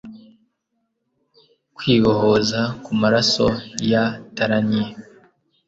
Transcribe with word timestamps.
Kwibohoza 1.77 2.61
kumaraso 2.83 3.47
ya 3.91 4.03
Tyarannyi 4.35 4.83